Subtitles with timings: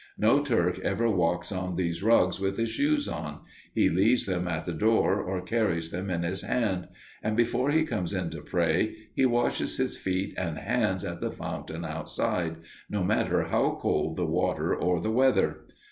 [0.17, 4.65] No Turk ever walks on those rugs with his shoes on, he leaves them at
[4.65, 6.87] the door or carries them in his hand,
[7.21, 11.29] and before he comes in to pray, he washes his feet and hands at the
[11.29, 12.55] fountain outside,
[12.89, 15.67] no matter how cold the water or the weather.